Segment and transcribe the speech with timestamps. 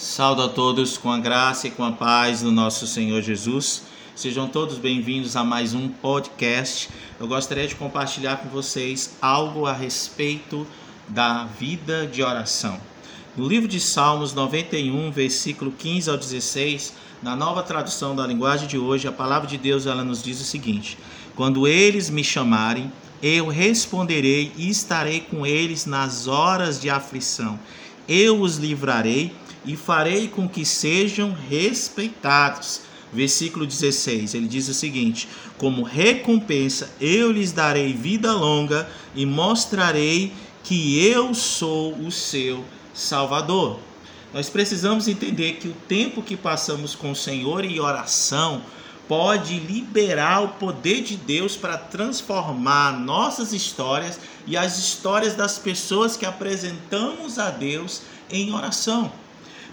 [0.00, 3.82] Saldo a todos com a graça e com a paz do nosso Senhor Jesus.
[4.16, 6.88] Sejam todos bem-vindos a mais um podcast.
[7.20, 10.66] Eu gostaria de compartilhar com vocês algo a respeito
[11.06, 12.80] da vida de oração.
[13.36, 18.78] No livro de Salmos 91, versículo 15 ao 16, na nova tradução da linguagem de
[18.78, 20.96] hoje, a palavra de Deus ela nos diz o seguinte:
[21.36, 22.90] Quando eles me chamarem,
[23.22, 27.60] eu responderei e estarei com eles nas horas de aflição.
[28.08, 29.30] Eu os livrarei
[29.64, 32.82] e farei com que sejam respeitados.
[33.12, 35.28] Versículo 16, ele diz o seguinte:
[35.58, 40.32] Como recompensa eu lhes darei vida longa e mostrarei
[40.62, 43.80] que eu sou o seu Salvador.
[44.32, 48.62] Nós precisamos entender que o tempo que passamos com o Senhor em oração
[49.08, 56.16] pode liberar o poder de Deus para transformar nossas histórias e as histórias das pessoas
[56.16, 59.12] que apresentamos a Deus em oração.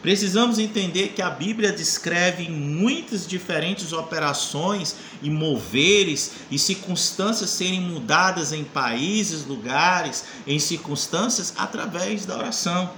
[0.02, 8.54] Precisamos entender que a Bíblia descreve muitas diferentes operações e moveres e circunstâncias serem mudadas
[8.54, 12.92] em países, lugares, em circunstâncias através da oração.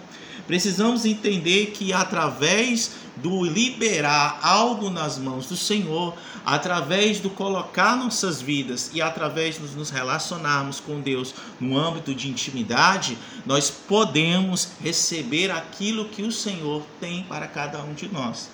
[0.45, 8.41] Precisamos entender que através do liberar algo nas mãos do Senhor, através do colocar nossas
[8.41, 15.51] vidas e através de nos relacionarmos com Deus no âmbito de intimidade, nós podemos receber
[15.51, 18.49] aquilo que o Senhor tem para cada um de nós.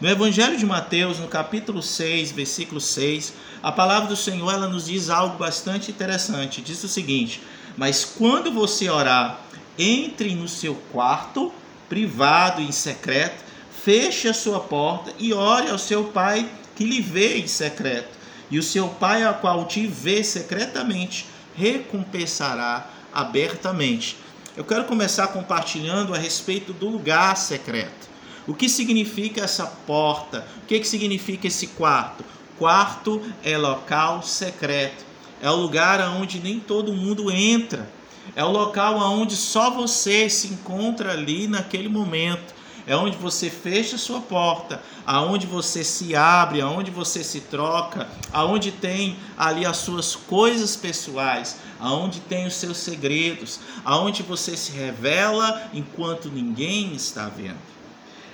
[0.00, 4.86] No Evangelho de Mateus, no capítulo 6, versículo 6, a palavra do Senhor ela nos
[4.86, 6.60] diz algo bastante interessante.
[6.60, 7.40] Diz o seguinte:
[7.76, 9.40] Mas quando você orar,
[9.78, 11.52] entre no seu quarto,
[11.88, 13.43] privado e secreto,
[13.82, 18.16] feche a sua porta e ore ao seu pai que lhe vê em secreto.
[18.50, 24.16] E o seu pai, a qual te vê secretamente, recompensará abertamente.
[24.56, 28.08] Eu quero começar compartilhando a respeito do lugar secreto.
[28.46, 30.46] O que significa essa porta?
[30.62, 32.24] O que, que significa esse quarto?
[32.58, 35.04] Quarto é local secreto.
[35.42, 37.88] É o lugar onde nem todo mundo entra.
[38.36, 42.54] É o local onde só você se encontra ali naquele momento
[42.86, 48.70] é onde você fecha sua porta, aonde você se abre, aonde você se troca, aonde
[48.70, 55.70] tem ali as suas coisas pessoais, aonde tem os seus segredos, aonde você se revela
[55.72, 57.58] enquanto ninguém está vendo.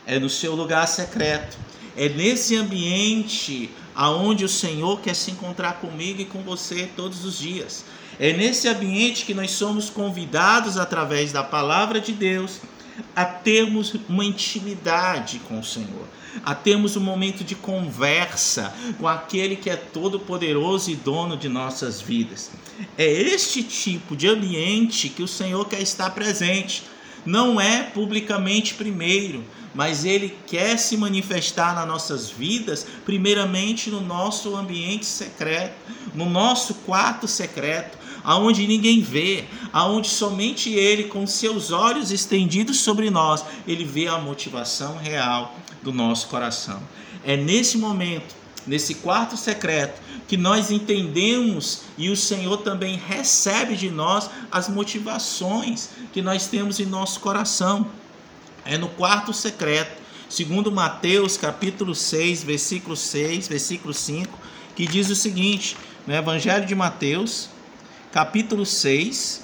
[0.04, 1.56] É no seu lugar secreto.
[1.96, 7.38] É nesse ambiente aonde o Senhor quer se encontrar comigo e com você todos os
[7.38, 7.84] dias.
[8.18, 12.60] É nesse ambiente que nós somos convidados através da palavra de Deus
[13.14, 16.06] a termos uma intimidade com o Senhor,
[16.44, 22.00] a termos um momento de conversa com aquele que é todo-poderoso e dono de nossas
[22.00, 22.50] vidas.
[22.96, 26.84] É este tipo de ambiente que o Senhor quer estar presente.
[27.26, 29.44] Não é publicamente primeiro,
[29.74, 35.74] mas Ele quer se manifestar nas nossas vidas, primeiramente no nosso ambiente secreto,
[36.14, 43.10] no nosso quarto secreto, aonde ninguém vê, aonde somente Ele, com seus olhos estendidos sobre
[43.10, 46.80] nós, Ele vê a motivação real do nosso coração.
[47.24, 48.34] É nesse momento,
[48.66, 55.88] nesse quarto secreto, que nós entendemos e o Senhor também recebe de nós as motivações
[56.12, 57.86] que nós temos em nosso coração.
[58.64, 64.38] É no quarto secreto, segundo Mateus capítulo 6, versículo 6, versículo 5,
[64.76, 65.76] que diz o seguinte,
[66.06, 67.48] no Evangelho de Mateus,
[68.12, 69.42] capítulo 6,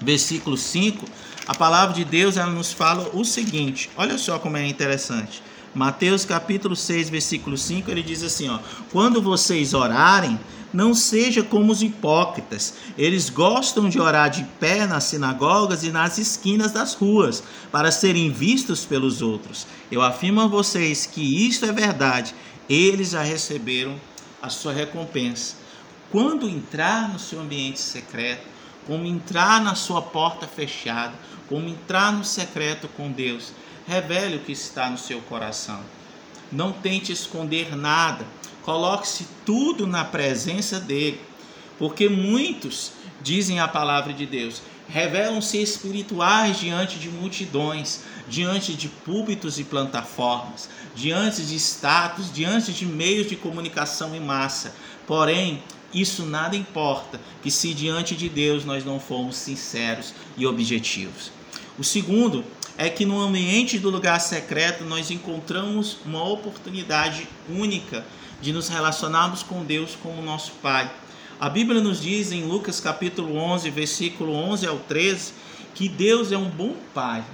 [0.00, 1.04] versículo 5,
[1.46, 5.42] a palavra de Deus ela nos fala o seguinte: olha só como é interessante.
[5.74, 8.58] Mateus capítulo 6, versículo 5, ele diz assim, ó:
[8.90, 10.38] "Quando vocês orarem,
[10.72, 12.74] não seja como os hipócritas.
[12.96, 17.42] Eles gostam de orar de pé nas sinagogas e nas esquinas das ruas,
[17.72, 19.66] para serem vistos pelos outros.
[19.90, 22.34] Eu afirmo a vocês que isto é verdade.
[22.68, 24.00] Eles já receberam
[24.40, 25.56] a sua recompensa.
[26.10, 28.42] Quando entrar no seu ambiente secreto,
[28.86, 31.14] como entrar na sua porta fechada,
[31.48, 33.52] como entrar no secreto com Deus,
[33.86, 35.80] revele o que está no seu coração.
[36.50, 38.26] Não tente esconder nada,
[38.62, 41.20] coloque-se tudo na presença dele,
[41.78, 42.92] porque muitos
[43.22, 50.68] dizem a palavra de Deus, revelam-se espirituais diante de multidões, diante de púlpitos e plataformas,
[50.94, 54.74] diante de status, diante de meios de comunicação em massa.
[55.06, 55.62] Porém,
[55.92, 61.32] isso nada importa, que se diante de Deus nós não formos sinceros e objetivos.
[61.78, 62.44] O segundo
[62.76, 68.04] é que no ambiente do lugar secreto nós encontramos uma oportunidade única
[68.40, 70.90] de nos relacionarmos com Deus como nosso Pai.
[71.38, 75.32] A Bíblia nos diz em Lucas capítulo 11, versículo 11 ao 13,
[75.74, 77.24] que Deus é um bom Pai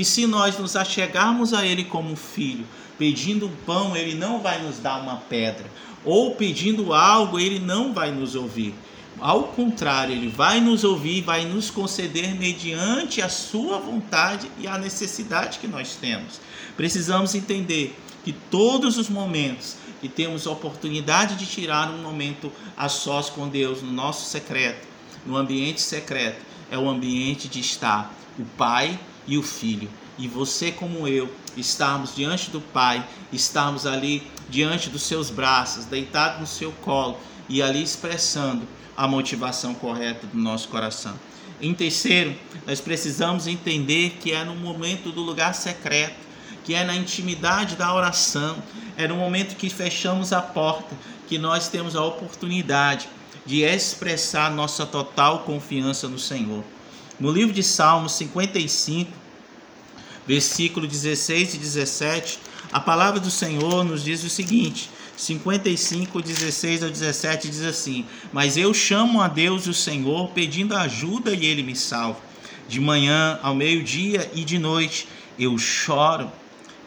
[0.00, 2.64] Que se nós nos achegarmos a Ele como filho,
[2.98, 5.66] pedindo pão, Ele não vai nos dar uma pedra,
[6.02, 8.74] ou pedindo algo, Ele não vai nos ouvir.
[9.18, 14.78] Ao contrário, Ele vai nos ouvir, vai nos conceder mediante a Sua vontade e a
[14.78, 16.40] necessidade que nós temos.
[16.78, 17.94] Precisamos entender
[18.24, 23.46] que todos os momentos que temos a oportunidade de tirar um momento a sós com
[23.46, 24.88] Deus, no nosso secreto,
[25.26, 29.88] no ambiente secreto, é o ambiente de estar o Pai e o Filho.
[30.18, 36.40] E você, como eu, estarmos diante do Pai, estarmos ali diante dos seus braços, deitado
[36.40, 37.18] no seu colo
[37.48, 41.14] e ali expressando a motivação correta do nosso coração.
[41.60, 42.34] Em terceiro,
[42.66, 46.16] nós precisamos entender que é no momento do lugar secreto,
[46.64, 48.62] que é na intimidade da oração,
[48.96, 50.94] é no momento que fechamos a porta
[51.26, 53.08] que nós temos a oportunidade
[53.46, 56.62] de expressar nossa total confiança no Senhor.
[57.20, 59.12] No livro de Salmos 55,
[60.26, 62.38] versículo 16 e 17,
[62.72, 64.88] a palavra do Senhor nos diz o seguinte:
[65.18, 71.34] 55, 16 ao 17 diz assim: Mas eu chamo a Deus o Senhor, pedindo ajuda
[71.34, 72.18] e ele me salva.
[72.66, 75.06] De manhã ao meio-dia e de noite
[75.38, 76.32] eu choro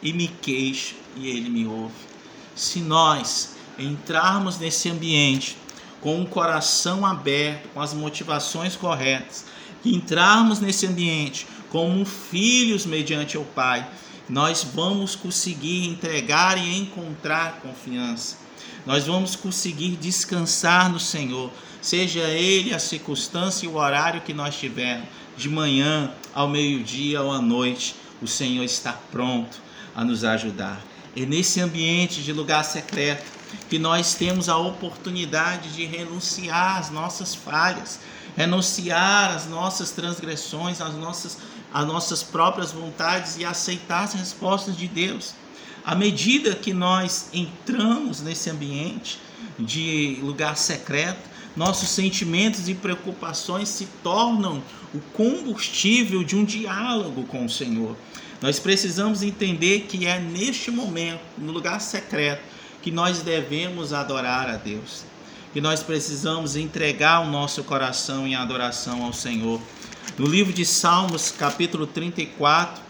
[0.02, 1.94] e me queixo e ele me ouve.
[2.56, 5.56] Se nós entrarmos nesse ambiente
[6.00, 9.44] com o coração aberto, com as motivações corretas,
[9.84, 13.86] entrarmos nesse ambiente como filhos mediante o Pai,
[14.28, 18.36] nós vamos conseguir entregar e encontrar confiança.
[18.86, 21.50] Nós vamos conseguir descansar no Senhor,
[21.80, 27.32] seja ele a circunstância e o horário que nós tivermos, de manhã ao meio-dia ou
[27.32, 29.60] à noite, o Senhor está pronto
[29.94, 30.80] a nos ajudar.
[31.16, 33.24] É nesse ambiente de lugar secreto
[33.68, 38.00] que nós temos a oportunidade de renunciar às nossas falhas,
[38.36, 41.38] renunciar às nossas transgressões, às nossas,
[41.72, 45.34] às nossas próprias vontades e aceitar as respostas de Deus.
[45.84, 49.20] À medida que nós entramos nesse ambiente
[49.58, 54.62] de lugar secreto, nossos sentimentos e preocupações se tornam
[54.92, 57.96] o combustível de um diálogo com o Senhor.
[58.42, 62.42] Nós precisamos entender que é neste momento, no lugar secreto,
[62.84, 65.04] que nós devemos adorar a Deus.
[65.54, 69.58] Que nós precisamos entregar o nosso coração em adoração ao Senhor.
[70.18, 72.82] No livro de Salmos, capítulo 34,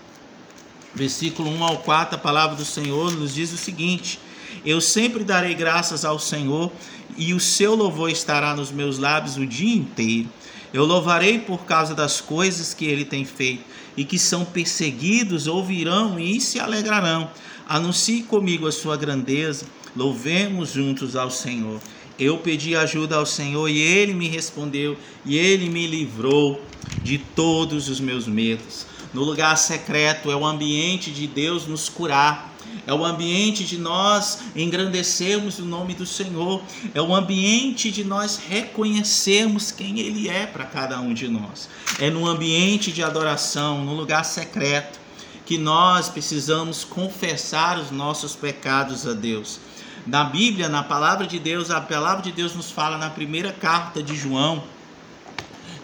[0.97, 4.19] versículo 1 ao 4, a palavra do Senhor nos diz o seguinte:
[4.67, 6.73] Eu sempre darei graças ao Senhor
[7.17, 10.29] e o seu louvor estará nos meus lábios o dia inteiro.
[10.73, 13.63] Eu louvarei por causa das coisas que ele tem feito
[13.97, 17.31] e que são perseguidos ouvirão e se alegrarão.
[17.69, 21.81] Anuncie comigo a sua grandeza, louvemos juntos ao Senhor.
[22.19, 26.61] Eu pedi ajuda ao Senhor e ele me respondeu e ele me livrou
[27.03, 28.87] de todos os meus medos.
[29.13, 32.55] No lugar secreto é o ambiente de Deus nos curar
[32.87, 36.63] é o ambiente de nós engrandecermos o nome do Senhor,
[36.93, 41.69] é o ambiente de nós reconhecermos quem Ele é para cada um de nós.
[41.99, 44.99] É no ambiente de adoração, no lugar secreto,
[45.47, 49.61] que nós precisamos confessar os nossos pecados a Deus.
[50.07, 54.03] Na Bíblia, na palavra de Deus, a palavra de Deus nos fala na primeira carta
[54.03, 54.63] de João,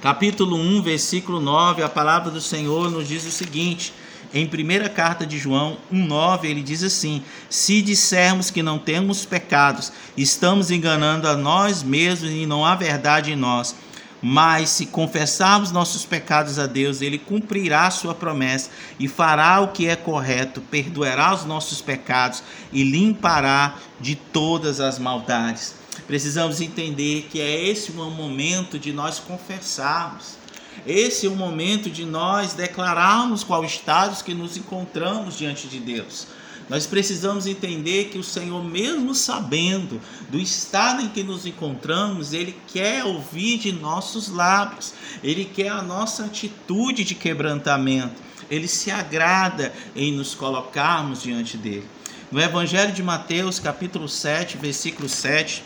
[0.03, 3.95] capítulo 1, versículo 9, a palavra do Senhor nos diz o seguinte:
[4.35, 9.91] em primeira carta de João 1:9, ele diz assim: Se dissermos que não temos pecados,
[10.17, 13.75] estamos enganando a nós mesmos e não há verdade em nós.
[14.23, 19.87] Mas se confessarmos nossos pecados a Deus, ele cumprirá sua promessa e fará o que
[19.87, 25.75] é correto, perdoará os nossos pecados e limpará de todas as maldades.
[26.07, 30.41] Precisamos entender que é esse o momento de nós confessarmos
[30.87, 36.27] esse é o momento de nós declararmos qual estado que nos encontramos diante de Deus.
[36.71, 40.01] Nós precisamos entender que o Senhor, mesmo sabendo
[40.31, 45.83] do estado em que nos encontramos, Ele quer ouvir de nossos lábios, Ele quer a
[45.83, 51.89] nossa atitude de quebrantamento, Ele se agrada em nos colocarmos diante dele.
[52.31, 55.65] No Evangelho de Mateus, capítulo 7, versículo 7,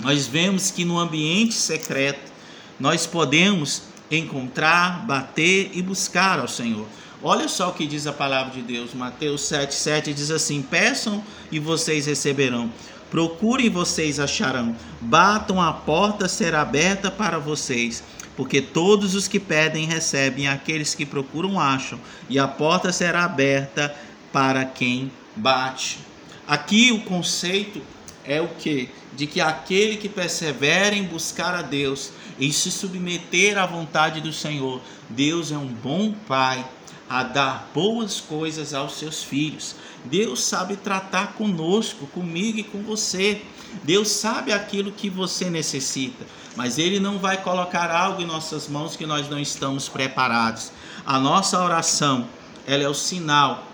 [0.00, 2.32] nós vemos que no ambiente secreto
[2.80, 6.88] nós podemos encontrar, bater e buscar ao Senhor.
[7.26, 11.58] Olha só o que diz a palavra de Deus, Mateus 7,7 diz assim: Peçam e
[11.58, 12.70] vocês receberão,
[13.10, 18.04] procurem e vocês acharão, batam a porta será aberta para vocês.
[18.36, 23.94] Porque todos os que pedem recebem, aqueles que procuram acham, e a porta será aberta
[24.30, 26.00] para quem bate.
[26.46, 27.80] Aqui o conceito
[28.22, 28.90] é o que?
[29.16, 34.32] De que aquele que persevera em buscar a Deus e se submeter à vontade do
[34.32, 36.62] Senhor, Deus é um bom Pai,
[37.08, 39.76] a dar boas coisas aos seus filhos.
[40.04, 43.42] Deus sabe tratar conosco, comigo e com você.
[43.82, 48.96] Deus sabe aquilo que você necessita, mas Ele não vai colocar algo em nossas mãos
[48.96, 50.70] que nós não estamos preparados.
[51.04, 52.26] A nossa oração,
[52.66, 53.66] ela é o sinal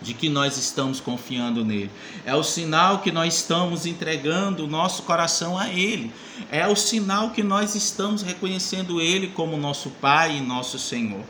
[0.00, 1.90] de que nós estamos confiando nele.
[2.24, 6.12] É o sinal que nós estamos entregando o nosso coração a ele.
[6.50, 11.24] É o sinal que nós estamos reconhecendo ele como nosso Pai e nosso Senhor.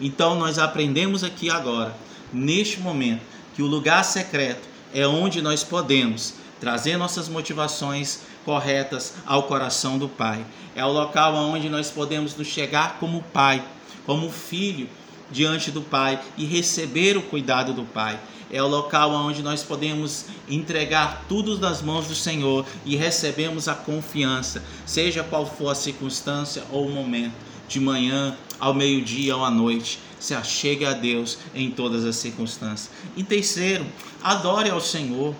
[0.00, 1.94] Então nós aprendemos aqui agora,
[2.32, 3.22] neste momento,
[3.54, 10.08] que o lugar secreto é onde nós podemos trazer nossas motivações corretas ao coração do
[10.08, 10.44] Pai.
[10.76, 13.62] É o local onde nós podemos nos chegar como Pai,
[14.06, 14.88] como filho
[15.30, 18.18] diante do Pai e receber o cuidado do Pai.
[18.50, 23.74] É o local onde nós podemos entregar tudo nas mãos do Senhor e recebemos a
[23.74, 27.32] confiança, seja qual for a circunstância ou o momento,
[27.66, 29.98] de manhã, ao meio-dia ou à noite.
[30.20, 32.90] Se achegue a Deus em todas as circunstâncias.
[33.16, 33.84] E terceiro,
[34.22, 35.34] adore ao Senhor.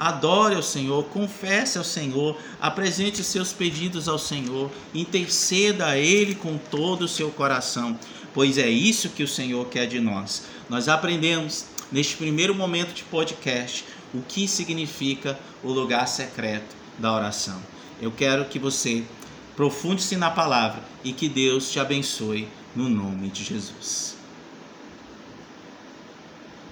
[0.00, 6.58] Adore ao Senhor, confesse ao Senhor, apresente seus pedidos ao Senhor, interceda a Ele com
[6.58, 7.96] todo o seu coração
[8.34, 10.44] pois é isso que o Senhor quer de nós.
[10.68, 17.60] Nós aprendemos neste primeiro momento de podcast o que significa o lugar secreto da oração.
[18.00, 19.04] Eu quero que você
[19.56, 24.21] profunde-se na palavra e que Deus te abençoe no nome de Jesus.